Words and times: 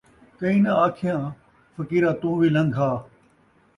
کئیں 0.39 0.59
ناں 0.63 0.77
آکھیاں، 0.85 1.21
فقیرا 1.75 2.11
توں 2.19 2.35
وی 2.39 2.47
لن٘گھ 2.55 2.79
آ 2.89 2.91